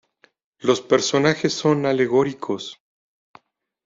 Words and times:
Los 0.57 0.81
personajes 0.81 1.53
son 1.53 1.85
alegóricos. 1.85 2.81